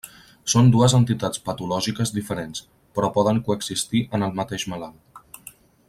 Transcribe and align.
Són 0.53 0.69
dues 0.75 0.95
entitats 0.99 1.41
patològiques 1.49 2.13
diferents, 2.15 2.63
però 2.97 3.13
poden 3.19 3.43
coexistir 3.51 4.03
en 4.19 4.27
el 4.29 4.35
mateix 4.41 4.67
malalt. 4.75 5.27